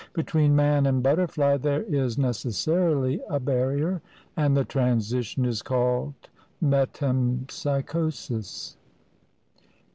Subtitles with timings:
[0.13, 4.01] Between man and butterfly there is necessarily a barrier;
[4.35, 6.15] and the transition is called
[6.59, 8.77] Metempsychosis.